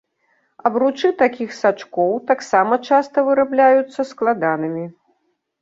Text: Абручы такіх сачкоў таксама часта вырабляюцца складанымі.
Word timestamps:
Абручы 0.69 1.11
такіх 1.19 1.49
сачкоў 1.57 2.15
таксама 2.31 2.73
часта 2.89 3.17
вырабляюцца 3.29 4.09
складанымі. 4.15 4.83